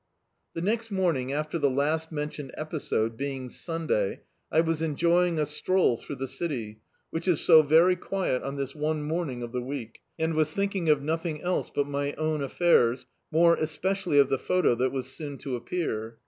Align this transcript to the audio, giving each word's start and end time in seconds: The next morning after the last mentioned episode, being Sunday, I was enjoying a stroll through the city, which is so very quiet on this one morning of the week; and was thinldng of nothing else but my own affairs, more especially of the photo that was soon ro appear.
The 0.55 0.63
next 0.63 0.89
morning 0.89 1.31
after 1.31 1.59
the 1.59 1.69
last 1.69 2.11
mentioned 2.11 2.55
episode, 2.57 3.15
being 3.17 3.49
Sunday, 3.51 4.21
I 4.51 4.61
was 4.61 4.81
enjoying 4.81 5.37
a 5.37 5.45
stroll 5.45 5.95
through 5.95 6.15
the 6.15 6.27
city, 6.27 6.79
which 7.11 7.27
is 7.27 7.39
so 7.39 7.61
very 7.61 7.95
quiet 7.95 8.41
on 8.41 8.55
this 8.55 8.73
one 8.73 9.03
morning 9.03 9.43
of 9.43 9.51
the 9.51 9.61
week; 9.61 9.99
and 10.17 10.33
was 10.33 10.49
thinldng 10.55 10.91
of 10.91 11.03
nothing 11.03 11.43
else 11.43 11.69
but 11.69 11.85
my 11.87 12.13
own 12.13 12.41
affairs, 12.41 13.05
more 13.31 13.53
especially 13.57 14.17
of 14.17 14.29
the 14.29 14.39
photo 14.39 14.73
that 14.73 14.91
was 14.91 15.05
soon 15.05 15.37
ro 15.45 15.53
appear. 15.53 16.17